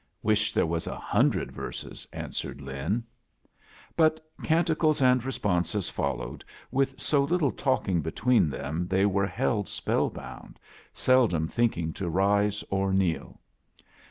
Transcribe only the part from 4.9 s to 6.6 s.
and responses followed,